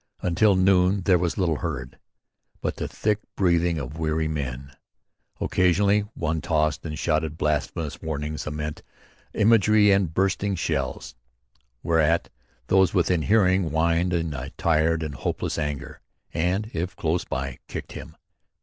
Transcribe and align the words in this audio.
Until 0.23 0.55
noon 0.55 1.01
there 1.01 1.19
was 1.19 1.37
little 1.37 1.57
heard 1.57 1.99
but 2.59 2.77
the 2.77 2.87
thick 2.87 3.19
breathing 3.35 3.77
of 3.77 3.99
weary 3.99 4.27
men. 4.27 4.71
Occasionally 5.39 6.05
one 6.15 6.41
tossed 6.41 6.83
and 6.87 6.97
shouted 6.97 7.37
blasphemous 7.37 8.01
warnings 8.01 8.47
anent 8.47 8.81
imaginary 9.35 9.91
and 9.91 10.11
bursting 10.11 10.55
shells; 10.55 11.13
whereat 11.83 12.31
those 12.65 12.95
within 12.95 13.21
hearing 13.21 13.69
whined 13.69 14.11
in 14.11 14.33
a 14.33 14.49
tired 14.57 15.03
and 15.03 15.13
hopeless 15.13 15.59
anger, 15.59 16.01
and, 16.33 16.71
if 16.73 16.95
close 16.95 17.23
by, 17.23 17.59
kicked 17.67 17.91
him. 17.91 18.15